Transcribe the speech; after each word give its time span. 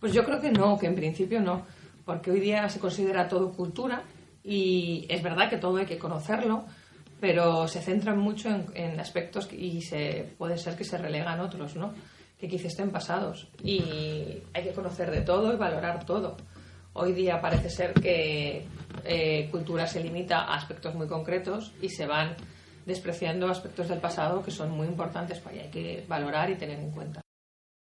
Pues 0.00 0.14
yo 0.14 0.24
creo 0.24 0.40
que 0.40 0.50
no, 0.50 0.78
que 0.78 0.86
en 0.86 0.94
principio 0.94 1.40
no, 1.40 1.66
porque 2.06 2.30
hoy 2.30 2.40
día 2.40 2.68
se 2.70 2.80
considera 2.80 3.28
todo 3.28 3.52
cultura 3.52 4.02
y 4.42 5.06
es 5.10 5.22
verdad 5.22 5.50
que 5.50 5.58
todo 5.58 5.76
hay 5.76 5.86
que 5.86 5.98
conocerlo, 5.98 6.64
pero 7.20 7.68
se 7.68 7.82
centran 7.82 8.18
mucho 8.18 8.48
en, 8.74 8.98
aspectos 8.98 9.52
y 9.52 9.82
se, 9.82 10.32
puede 10.38 10.56
ser 10.56 10.74
que 10.74 10.84
se 10.84 10.96
relegan 10.96 11.40
otros, 11.40 11.76
¿no? 11.76 11.92
Que 12.38 12.48
quizás 12.48 12.72
estén 12.72 12.90
pasados. 12.90 13.48
Y 13.62 14.42
hay 14.54 14.64
que 14.64 14.72
conocer 14.72 15.10
de 15.10 15.20
todo 15.20 15.52
y 15.52 15.56
valorar 15.56 16.06
todo. 16.06 16.38
Hoy 16.94 17.12
día 17.12 17.38
parece 17.40 17.68
ser 17.68 17.92
que 17.92 18.64
eh, 19.04 19.48
cultura 19.50 19.86
se 19.86 20.02
limita 20.02 20.40
a 20.40 20.54
aspectos 20.54 20.94
muy 20.94 21.06
concretos 21.06 21.72
y 21.82 21.90
se 21.90 22.06
van 22.06 22.34
despreciando 22.86 23.48
aspectos 23.48 23.88
del 23.88 24.00
pasado 24.00 24.42
que 24.42 24.50
son 24.50 24.70
muy 24.70 24.88
importantes 24.88 25.38
pues 25.40 25.54
para 25.54 25.64
hay 25.66 25.70
que 25.70 26.04
valorar 26.08 26.50
y 26.50 26.56
tener 26.56 26.80
en 26.80 26.90
cuenta. 26.90 27.20